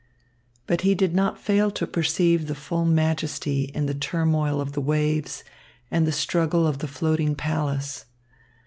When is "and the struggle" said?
5.91-6.65